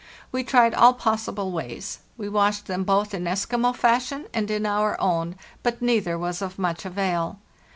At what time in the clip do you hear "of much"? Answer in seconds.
6.41-6.85